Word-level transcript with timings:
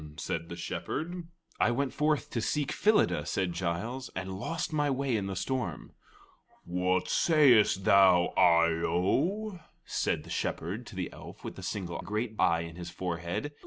said 0.17 0.49
the 0.49 0.55
Shepherd. 0.55 1.27
"I 1.59 1.69
went 1.69 1.93
forth 1.93 2.31
to 2.31 2.41
seek 2.41 2.71
Phyllida," 2.71 3.23
said 3.27 3.53
Giles, 3.53 4.09
"and 4.15 4.33
lost 4.33 4.73
my 4.73 4.89
way 4.89 5.15
in 5.15 5.27
the 5.27 5.35
storm." 5.35 5.91
"What 6.65 7.07
sayest 7.07 7.83
thou, 7.83 8.33
Eye 8.35 8.81
o?" 8.83 9.59
said 9.85 10.23
the 10.23 10.31
Shepherd 10.31 10.87
to 10.87 10.95
the 10.95 11.13
elf 11.13 11.43
with 11.43 11.55
the 11.55 11.61
single 11.61 11.99
great 11.99 12.33
eye 12.39 12.61
in 12.61 12.77
his 12.77 12.89
forehead. 12.89 13.51